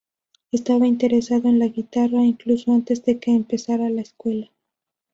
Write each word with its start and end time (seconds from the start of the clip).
Estaba 0.51 0.87
interesado 0.87 1.47
en 1.47 1.59
la 1.59 1.67
guitarra, 1.67 2.23
incluso 2.23 2.71
antes 2.73 3.05
de 3.05 3.19
que 3.19 3.35
empezara 3.35 3.87
la 3.91 4.01
escuela. 4.01 4.49